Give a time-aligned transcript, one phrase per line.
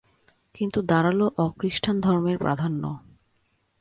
[0.55, 2.83] কিন্তু দাঁড়াল অ-খ্রীষ্টান ধর্মের প্রাধান্য।